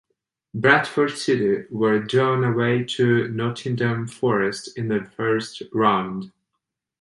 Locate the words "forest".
4.07-4.75